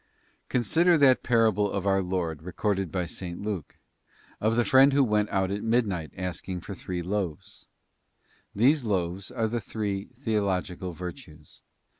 Consider 0.49 0.97
that 0.97 1.21
parable 1.21 1.69
of 1.69 1.85
our 1.85 2.01
Lord 2.01 2.41
recorded 2.41 2.91
by 2.91 3.03
8S. 3.03 3.39
Luke, 3.45 3.77
t 3.77 4.35
of 4.41 4.55
the 4.55 4.65
friend 4.65 4.93
who 4.93 5.03
went 5.03 5.29
out 5.29 5.51
at 5.51 5.61
midnight 5.61 6.11
asking 6.17 6.61
for 6.61 6.73
three 6.73 7.03
loaves. 7.03 7.67
These 8.55 8.83
loaves 8.83 9.29
are 9.29 9.47
the 9.47 9.61
three 9.61 10.05
theological 10.05 10.93
virtues. 10.93 11.61